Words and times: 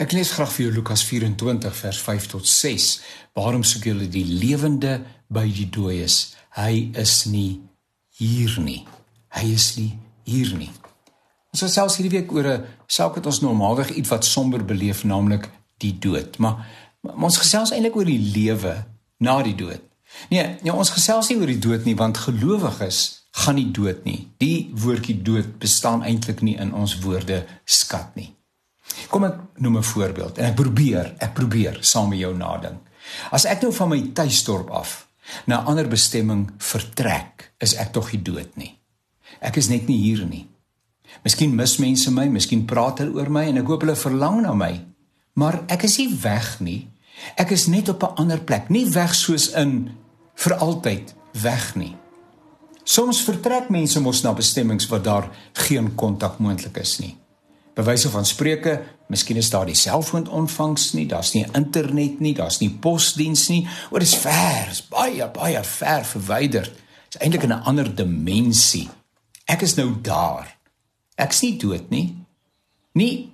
Ek 0.00 0.14
lees 0.16 0.30
graag 0.32 0.48
vir 0.54 0.62
jou 0.64 0.74
Lukas 0.78 1.02
24 1.04 1.74
vers 1.76 1.98
5 2.00 2.26
tot 2.32 2.46
6. 2.48 2.84
Waarom 3.36 3.60
soek 3.68 3.84
julle 3.90 4.06
die 4.08 4.24
lewende 4.24 4.94
by 5.28 5.42
die 5.52 5.66
dooies? 5.68 6.38
Hy 6.56 6.86
is 6.96 7.26
nie 7.28 7.60
hier 8.16 8.54
nie. 8.64 8.86
Hy 9.36 9.44
is 9.52 9.74
nie 9.76 9.90
hier 10.24 10.54
nie. 10.56 10.70
Ons 11.52 11.66
het 11.66 11.74
selfs 11.74 11.98
hierdie 12.00 12.14
week 12.16 12.32
oor 12.32 12.48
'n 12.48 12.64
saak 12.88 13.20
wat 13.20 13.26
ons 13.26 13.42
normaalweg 13.44 13.90
iets 13.90 14.08
wat 14.08 14.24
somber 14.24 14.64
beleef, 14.64 15.04
naamlik 15.04 15.50
die 15.78 15.98
dood. 15.98 16.38
Maar, 16.38 16.64
maar 17.02 17.28
ons 17.28 17.36
gesels 17.36 17.70
eintlik 17.70 17.96
oor 17.96 18.08
die 18.08 18.32
lewe 18.32 18.86
na 19.18 19.42
die 19.42 19.54
dood. 19.54 19.82
Nee, 20.30 20.56
nee, 20.62 20.72
ons 20.72 20.90
gesels 20.90 21.28
nie 21.28 21.36
oor 21.36 21.46
die 21.46 21.60
dood 21.60 21.84
nie 21.84 21.96
want 21.96 22.16
gelowiges 22.16 23.28
gaan 23.30 23.54
nie 23.54 23.70
dood 23.70 24.04
nie. 24.04 24.28
Die 24.38 24.70
woordjie 24.72 25.22
dood 25.22 25.58
bestaan 25.58 26.02
eintlik 26.02 26.40
nie 26.40 26.56
in 26.56 26.72
ons 26.72 26.98
woorde 27.00 27.46
skat 27.64 28.16
nie. 28.16 28.39
Kom 29.10 29.26
ek 29.26 29.38
noem 29.58 29.76
'n 29.76 29.82
voorbeeld 29.82 30.38
en 30.38 30.44
ek 30.44 30.54
probeer, 30.54 31.14
ek 31.18 31.34
probeer 31.34 31.78
saam 31.80 32.08
met 32.08 32.18
jou 32.18 32.34
nadink. 32.36 32.78
As 33.30 33.44
ek 33.44 33.62
nou 33.62 33.72
van 33.72 33.88
my 33.88 34.10
tuisdorp 34.14 34.70
af 34.70 35.08
na 35.46 35.60
'n 35.60 35.66
ander 35.66 35.88
bestemming 35.88 36.50
vertrek, 36.58 37.52
is 37.58 37.74
ek 37.74 37.92
tog 37.92 38.12
nie 38.12 38.22
dood 38.22 38.56
nie. 38.56 38.78
Ek 39.40 39.56
is 39.56 39.68
net 39.68 39.86
nie 39.86 39.98
hier 39.98 40.26
nie. 40.26 40.48
Miskien 41.24 41.54
mis 41.54 41.76
mense 41.76 42.10
my, 42.10 42.28
miskien 42.28 42.64
praat 42.64 42.98
hulle 42.98 43.14
oor 43.14 43.30
my 43.30 43.44
en 43.44 43.58
ek 43.58 43.66
hoop 43.66 43.80
hulle 43.80 43.96
verlang 43.96 44.42
na 44.42 44.54
my. 44.54 44.86
Maar 45.34 45.62
ek 45.68 45.82
is 45.82 45.98
nie 45.98 46.14
weg 46.22 46.60
nie. 46.60 46.88
Ek 47.36 47.50
is 47.50 47.66
net 47.66 47.88
op 47.88 48.02
'n 48.02 48.14
ander 48.16 48.40
plek, 48.40 48.70
nie 48.70 48.86
weg 48.90 49.14
soos 49.14 49.50
in 49.50 49.90
vir 50.34 50.54
altyd 50.54 51.14
weg 51.32 51.74
nie. 51.74 51.96
Soms 52.84 53.22
vertrek 53.22 53.70
mense 53.70 54.00
mos 54.00 54.22
na 54.22 54.32
bestemmings 54.32 54.86
waar 54.86 55.02
daar 55.02 55.30
geen 55.52 55.94
kontak 55.94 56.38
moontlik 56.38 56.76
is 56.76 56.98
nie 56.98 57.19
bewyse 57.80 58.10
van 58.12 58.26
spreuke, 58.28 58.76
miskien 59.10 59.40
is 59.40 59.50
daar 59.50 59.66
die 59.68 59.78
selfoon 59.78 60.28
ontvangs 60.28 60.92
nie, 60.96 61.06
daar's 61.08 61.32
nie 61.34 61.46
internet 61.56 62.20
nie, 62.20 62.34
daar's 62.36 62.60
nie 62.60 62.70
posdiens 62.70 63.48
nie. 63.50 63.64
O, 63.90 63.98
dit 63.98 64.08
is 64.08 64.16
ver, 64.20 64.70
is 64.70 64.82
baie 64.92 65.26
baie 65.34 65.64
ver 65.64 66.06
verwyder. 66.12 66.68
Dit 67.10 67.18
is 67.18 67.22
eintlik 67.24 67.48
in 67.48 67.54
'n 67.56 67.66
ander 67.66 67.88
dimensie. 67.88 68.88
Ek 69.46 69.62
is 69.62 69.74
nou 69.74 69.94
daar. 70.02 70.56
Ek's 71.16 71.42
nie 71.42 71.56
dood 71.56 71.90
nie. 71.90 72.16
Nie 72.92 73.32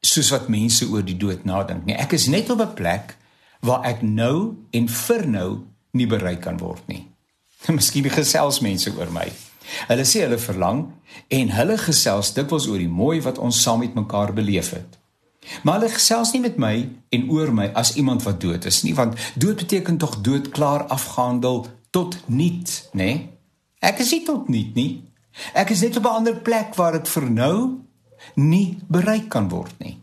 soos 0.00 0.30
wat 0.30 0.48
mense 0.48 0.86
oor 0.86 1.04
die 1.04 1.16
dood 1.16 1.44
nadink 1.44 1.84
nie. 1.84 1.96
Ek 1.96 2.12
is 2.12 2.26
net 2.26 2.50
op 2.50 2.60
'n 2.60 2.74
plek 2.74 3.16
waar 3.60 3.84
ek 3.84 4.02
nou 4.02 4.56
en 4.70 4.88
vir 4.88 5.26
nou 5.26 5.64
nie 5.92 6.06
bereik 6.06 6.40
kan 6.40 6.58
word 6.58 6.86
nie. 6.86 7.06
Miskien 7.76 8.10
gesels 8.10 8.60
mense 8.60 8.92
oor 8.96 9.10
my. 9.10 9.32
Hulle 9.88 10.04
sê 10.04 10.24
hulle 10.24 10.38
verlang 10.38 10.84
en 11.28 11.54
hulle 11.56 11.78
gesels 11.78 12.32
dikwels 12.36 12.66
oor 12.68 12.78
die 12.82 12.90
mooi 12.90 13.20
wat 13.24 13.38
ons 13.38 13.62
saam 13.62 13.80
met 13.84 13.94
mekaar 13.94 14.32
beleef 14.36 14.70
het. 14.76 14.98
Maar 15.62 15.80
hulle 15.80 15.92
gesels 15.92 16.32
nie 16.32 16.40
met 16.40 16.56
my 16.60 16.74
en 17.12 17.30
oor 17.30 17.52
my 17.52 17.70
as 17.76 17.94
iemand 18.00 18.24
wat 18.24 18.40
dood 18.40 18.64
is 18.64 18.82
nie, 18.84 18.94
want 18.96 19.18
dood 19.34 19.56
beteken 19.60 19.98
tog 20.00 20.20
dood 20.24 20.48
klaar 20.56 20.86
afgehandel 20.92 21.66
tot 21.90 22.16
niet, 22.26 22.88
nê? 22.92 23.04
Nee? 23.04 23.28
Ek 23.84 24.00
is 24.00 24.10
nie 24.14 24.22
tot 24.24 24.48
niet 24.48 24.74
nie. 24.74 25.04
Ek 25.52 25.70
is 25.74 25.82
net 25.84 25.96
op 26.00 26.06
'n 26.08 26.16
ander 26.20 26.36
plek 26.40 26.74
waar 26.74 26.94
ek 26.94 27.06
vir 27.06 27.30
nou 27.30 27.84
nie 28.34 28.78
bereik 28.88 29.28
kan 29.28 29.48
word 29.48 29.78
nie. 29.78 30.00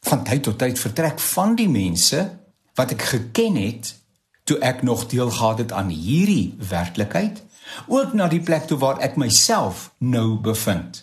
Van 0.00 0.24
tyd 0.24 0.42
tot 0.42 0.58
tyd 0.58 0.78
vertrek 0.78 1.18
van 1.18 1.54
die 1.54 1.68
mense 1.68 2.38
wat 2.74 2.92
ek 2.92 3.02
geken 3.02 3.56
het 3.56 3.94
toe 4.46 4.58
ek 4.62 4.82
nog 4.86 5.06
deel 5.10 5.30
gehad 5.30 5.58
het 5.58 5.72
aan 5.74 5.90
hierdie 5.90 6.54
werklikheid 6.68 7.42
ook 7.90 8.14
na 8.14 8.28
die 8.30 8.40
plek 8.40 8.68
toe 8.70 8.78
waar 8.78 9.00
ek 9.02 9.18
myself 9.18 9.90
nou 9.98 10.38
bevind. 10.38 11.02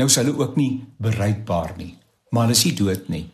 Nou 0.00 0.08
is 0.08 0.16
hulle 0.16 0.32
ook 0.38 0.56
nie 0.56 0.80
bereikbaar 0.96 1.74
nie, 1.76 1.92
maar 2.32 2.48
hulle 2.48 2.56
is 2.56 2.64
nie 2.64 2.76
dood 2.78 3.08
nie. 3.12 3.26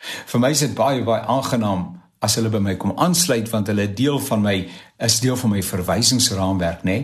Vir 0.00 0.40
my 0.40 0.50
is 0.54 0.62
dit 0.64 0.76
baie 0.76 1.02
baie 1.04 1.26
aangenaam 1.28 1.88
as 2.24 2.36
hulle 2.36 2.52
by 2.52 2.60
my 2.64 2.76
kom 2.80 2.94
aansluit 2.96 3.48
want 3.52 3.68
hulle 3.68 3.88
deel 3.96 4.20
van 4.30 4.44
my 4.44 4.56
is 5.00 5.18
deel 5.20 5.36
van 5.40 5.54
my 5.56 5.62
verwysingsraamwerk, 5.64 6.84
nê? 6.88 6.98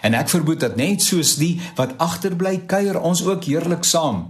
En 0.00 0.16
ek 0.16 0.30
vermoed 0.32 0.62
dat 0.64 0.78
net 0.80 1.04
soos 1.04 1.34
die 1.40 1.58
wat 1.76 1.98
agterbly 2.00 2.62
kuier 2.68 2.96
ons 3.00 3.20
ook 3.26 3.44
heerlik 3.44 3.84
saam. 3.84 4.24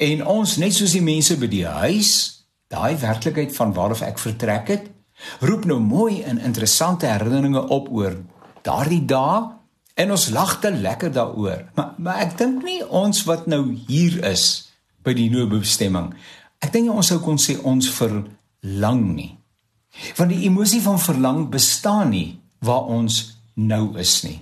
En 0.00 0.24
ons 0.26 0.56
net 0.56 0.74
soos 0.74 0.96
die 0.96 1.04
mense 1.04 1.36
by 1.40 1.48
die 1.52 1.66
huis, 1.68 2.12
daai 2.72 2.96
werklikheid 3.00 3.52
van 3.56 3.74
waarof 3.76 4.02
ek 4.06 4.20
vertrek 4.22 4.72
het, 4.72 4.88
roep 5.40 5.64
nou 5.64 5.78
mooi 5.80 6.22
en 6.22 6.38
interessante 6.38 7.06
herinneringe 7.06 7.62
op 7.68 7.88
oor 7.92 8.16
daardie 8.66 9.04
dae 9.04 9.48
en 10.00 10.10
ons 10.14 10.28
lag 10.32 10.58
te 10.60 10.72
lekker 10.72 11.12
daaroor. 11.12 11.64
Maar 11.74 11.94
maar 11.98 12.22
ek 12.24 12.36
dink 12.38 12.62
nie 12.64 12.80
ons 12.86 13.24
wat 13.28 13.46
nou 13.46 13.62
hier 13.88 14.20
is 14.24 14.72
by 15.04 15.14
die 15.16 15.30
nuwe 15.32 15.60
bestemming. 15.60 16.12
Ek 16.60 16.72
dink 16.72 16.92
ons 16.92 17.12
sou 17.12 17.20
kon 17.24 17.40
sê 17.40 17.56
ons 17.64 17.88
verlang 17.96 19.04
nie. 19.14 19.32
Want 20.16 20.32
die 20.32 20.44
emosie 20.46 20.80
van 20.84 21.00
verlang 21.00 21.48
bestaan 21.52 22.12
nie 22.14 22.38
waar 22.64 22.88
ons 22.92 23.22
nou 23.54 23.96
is 23.98 24.20
nie. 24.24 24.38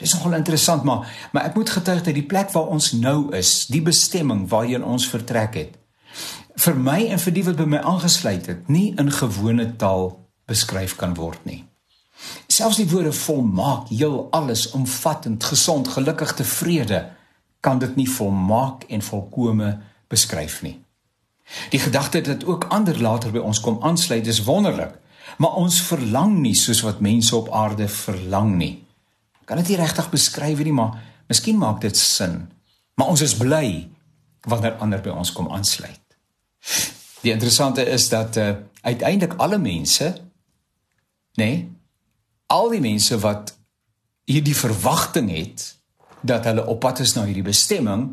Dis 0.00 0.14
nogal 0.16 0.40
interessant, 0.40 0.84
maar 0.84 1.08
maar 1.32 1.48
ek 1.48 1.54
moet 1.54 1.70
getuig 1.70 2.02
dat 2.02 2.16
die 2.16 2.26
plek 2.26 2.50
waar 2.52 2.72
ons 2.74 2.92
nou 2.92 3.30
is, 3.36 3.66
die 3.70 3.82
bestemming 3.82 4.44
waarheen 4.50 4.84
ons 4.84 5.06
vertrek 5.08 5.54
het, 5.54 5.76
vir 6.56 6.76
my 6.78 7.00
en 7.10 7.18
vir 7.18 7.34
die 7.34 7.44
wat 7.46 7.58
by 7.58 7.66
my 7.68 7.80
aangesluit 7.82 8.46
het, 8.50 8.68
nie 8.68 8.92
in 9.00 9.10
gewone 9.12 9.66
taal 9.80 10.12
beskryf 10.48 10.96
kan 11.00 11.16
word 11.18 11.42
nie. 11.48 11.64
Selfs 12.48 12.78
die 12.78 12.88
woorde 12.88 13.12
volmaak, 13.12 13.90
heel 13.90 14.28
alles 14.36 14.68
omvattend, 14.76 15.44
gesond, 15.44 15.88
gelukkig, 15.96 16.36
tevrede 16.38 17.08
kan 17.64 17.80
dit 17.82 17.96
nie 17.96 18.08
volmaak 18.08 18.84
en 18.92 19.02
volkome 19.02 19.78
beskryf 20.12 20.60
nie. 20.62 20.78
Die 21.72 21.80
gedagte 21.80 22.20
dat 22.24 22.44
ook 22.44 22.68
ander 22.72 23.00
later 23.00 23.32
by 23.32 23.42
ons 23.44 23.60
kom 23.60 23.80
aansluit 23.84 24.26
is 24.26 24.44
wonderlik, 24.44 24.94
maar 25.40 25.58
ons 25.60 25.80
verlang 25.82 26.38
nie 26.40 26.54
soos 26.56 26.84
wat 26.84 27.02
mense 27.04 27.34
op 27.36 27.50
aarde 27.52 27.88
verlang 27.88 28.54
nie. 28.56 28.74
Kan 29.44 29.60
dit 29.60 29.74
nie 29.74 29.80
regtig 29.80 30.08
beskryf 30.12 30.62
nie, 30.64 30.72
maar 30.72 31.00
miskien 31.28 31.58
maak 31.58 31.82
dit 31.84 31.96
sin. 31.96 32.44
Maar 32.94 33.12
ons 33.12 33.24
is 33.24 33.36
bly 33.36 33.88
wanneer 34.48 34.78
ander 34.84 35.02
by 35.02 35.12
ons 35.12 35.32
kom 35.32 35.50
aansluit. 35.52 36.03
Die 37.20 37.32
interessante 37.32 37.84
is 37.84 38.08
dat 38.08 38.36
uh, 38.36 38.50
uiteindelik 38.80 39.38
alle 39.40 39.58
mense 39.58 40.10
nê 41.34 41.44
nee, 41.44 41.70
al 42.46 42.68
die 42.70 42.80
mense 42.80 43.18
wat 43.18 43.54
hierdie 44.24 44.56
verwagting 44.56 45.30
het 45.32 45.64
dat 46.20 46.44
hulle 46.44 46.66
op 46.66 46.80
pad 46.80 47.00
is 47.04 47.14
na 47.16 47.24
hierdie 47.24 47.46
bestemming 47.46 48.12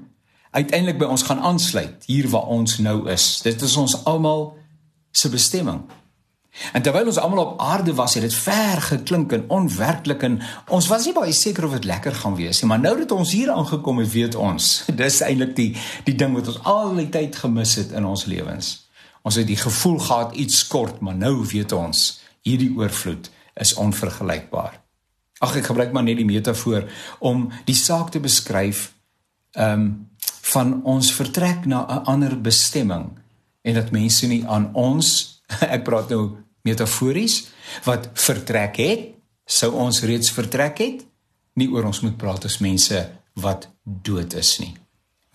uiteindelik 0.51 1.00
by 1.00 1.07
ons 1.11 1.23
gaan 1.28 1.40
aansluit 1.40 2.03
hier 2.06 2.28
waar 2.29 2.50
ons 2.51 2.78
nou 2.84 3.09
is. 3.11 3.40
Dit 3.44 3.61
is 3.61 3.75
ons 3.79 3.95
almal 4.09 4.50
se 5.11 5.29
bestemming. 5.29 5.84
En 6.73 6.84
terwyl 6.84 7.07
ons 7.07 7.17
almal 7.17 7.45
op 7.45 7.62
aarde 7.63 7.94
was, 7.95 8.13
het 8.13 8.23
dit 8.23 8.34
ver 8.35 8.81
geklink 8.81 9.31
en 9.31 9.45
onwerklik 9.47 10.23
en 10.28 10.41
ons 10.67 10.88
was 10.91 11.06
nie 11.07 11.13
baie 11.16 11.31
seker 11.34 11.66
of 11.66 11.78
dit 11.79 11.88
lekker 11.88 12.16
gaan 12.23 12.35
wees 12.35 12.59
nie, 12.59 12.67
maar 12.67 12.81
nou 12.81 12.97
dat 13.00 13.12
ons 13.16 13.31
hier 13.31 13.53
aangekom 13.53 14.01
het, 14.03 14.12
weet 14.12 14.35
ons, 14.35 14.69
dis 15.03 15.22
eintlik 15.23 15.56
die 15.56 15.69
die 16.07 16.16
ding 16.16 16.35
wat 16.35 16.51
ons 16.51 16.59
al 16.67 16.95
die 17.00 17.07
tyd 17.09 17.40
gemis 17.40 17.78
het 17.79 17.95
in 17.95 18.06
ons 18.06 18.28
lewens. 18.28 18.73
Ons 19.23 19.38
het 19.40 19.47
die 19.47 19.59
gevoel 19.59 20.00
gehad 20.01 20.35
iets 20.35 20.67
kort, 20.67 21.00
maar 21.00 21.16
nou 21.16 21.45
weet 21.47 21.72
ons 21.72 22.19
hierdie 22.44 22.72
oorvloed 22.75 23.29
is 23.61 23.73
onvergelykbaar. 23.79 24.79
Ag 25.41 25.56
ek 25.57 25.72
gebruik 25.72 25.94
maar 25.94 26.06
net 26.06 26.19
die 26.19 26.28
metafoor 26.28 26.88
om 27.19 27.47
die 27.66 27.78
saak 27.78 28.11
te 28.11 28.19
beskryf 28.19 28.91
ehm 29.56 29.79
um, 29.79 29.91
van 30.51 30.81
ons 30.84 31.13
vertrek 31.16 31.66
na 31.66 31.85
'n 31.88 32.06
ander 32.11 32.34
bestemming 32.41 33.06
en 33.61 33.73
dat 33.73 33.91
mense 33.91 34.28
nie 34.28 34.44
aan 34.47 34.73
ons 34.73 35.31
ek 35.75 35.84
praat 35.88 36.09
nou 36.09 36.38
metafories 36.67 37.47
wat 37.88 38.12
vertrek 38.13 38.78
het 38.81 39.07
sou 39.45 39.73
ons 39.75 40.03
reeds 40.07 40.31
vertrek 40.31 40.78
het 40.84 41.01
nie 41.59 41.67
oor 41.72 41.89
ons 41.89 42.03
moet 42.06 42.17
praat 42.17 42.45
as 42.47 42.62
mense 42.63 43.00
wat 43.41 43.67
dood 43.84 44.34
is 44.40 44.59
nie. 44.59 44.73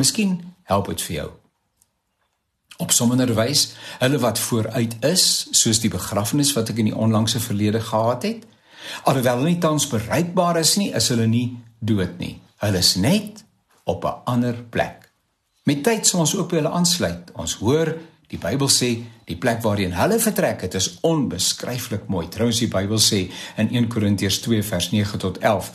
Miskien 0.01 0.39
help 0.69 0.91
dit 0.93 1.03
vir 1.09 1.17
jou. 1.17 1.29
Op 2.85 2.93
sommige 2.93 3.33
wys, 3.37 3.71
hulle 4.03 4.19
wat 4.21 4.41
vooruit 4.41 4.97
is, 5.09 5.47
soos 5.57 5.81
die 5.81 5.93
begrafnis 5.93 6.53
wat 6.57 6.73
ek 6.73 6.83
in 6.83 6.91
die 6.91 6.97
onlangse 6.97 7.41
verlede 7.41 7.81
gehad 7.81 8.27
het, 8.29 8.45
alhoewel 9.09 9.41
hulle 9.41 9.55
nie 9.55 9.63
tans 9.63 9.89
bereikbaar 9.89 10.61
is 10.61 10.77
nie, 10.81 10.91
is 10.93 11.09
hulle 11.13 11.27
nie 11.31 11.47
dood 11.81 12.19
nie. 12.21 12.37
Hulle 12.61 12.81
is 12.85 12.95
net 13.01 13.45
op 13.85 14.05
'n 14.05 14.21
ander 14.25 14.57
plek. 14.71 15.09
Met 15.65 15.83
tyd 15.85 16.07
sal 16.07 16.21
ons 16.21 16.37
ook 16.37 16.49
by 16.51 16.57
hulle 16.61 16.71
aansluit. 16.71 17.33
Ons 17.35 17.55
hoor 17.55 17.97
die 18.33 18.41
Bybel 18.43 18.71
sê 18.73 18.91
die 19.29 19.39
plek 19.41 19.63
waarheen 19.65 19.95
hulle 19.97 20.19
vertrek 20.23 20.65
het 20.67 20.77
is 20.79 20.89
onbeskryflik 21.07 22.09
mooi. 22.13 22.27
Trouens 22.33 22.63
die 22.63 22.71
Bybel 22.71 23.01
sê 23.03 23.27
in 23.61 23.71
1 23.71 23.89
Korintiërs 23.93 24.41
2 24.45 24.63
vers 24.67 24.91
9 24.93 25.21
tot 25.23 25.39
11, 25.43 25.73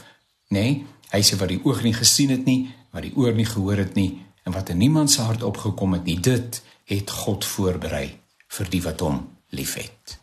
nê, 0.51 0.59
nee, 0.59 0.79
hy 1.11 1.21
sê 1.25 1.39
wat 1.39 1.51
die 1.51 1.61
oog 1.63 1.83
nie 1.83 1.95
gesien 1.95 2.31
het 2.35 2.47
nie, 2.47 2.71
wat 2.91 3.07
die 3.07 3.13
oor 3.19 3.35
nie 3.35 3.47
gehoor 3.47 3.83
het 3.83 3.95
nie 3.99 4.21
en 4.47 4.55
wat 4.55 4.71
in 4.73 4.81
niemand 4.81 5.11
se 5.11 5.21
hart 5.21 5.43
opgekom 5.43 5.99
het 5.99 6.07
nie, 6.07 6.17
dit 6.19 6.61
het 6.91 7.13
God 7.23 7.45
voorberei 7.45 8.07
vir 8.51 8.73
die 8.73 8.81
wat 8.83 9.03
hom 9.05 9.23
liefhet. 9.55 10.21